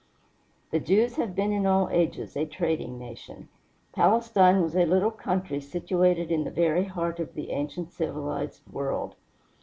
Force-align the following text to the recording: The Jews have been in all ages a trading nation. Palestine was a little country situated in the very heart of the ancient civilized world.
The 0.71 0.79
Jews 0.79 1.17
have 1.17 1.35
been 1.35 1.51
in 1.51 1.67
all 1.67 1.87
ages 1.91 2.35
a 2.35 2.47
trading 2.47 2.97
nation. 2.97 3.49
Palestine 3.93 4.59
was 4.59 4.75
a 4.75 4.83
little 4.87 5.11
country 5.11 5.61
situated 5.61 6.31
in 6.31 6.43
the 6.43 6.49
very 6.49 6.85
heart 6.85 7.19
of 7.19 7.35
the 7.35 7.51
ancient 7.51 7.91
civilized 7.91 8.63
world. 8.73 9.13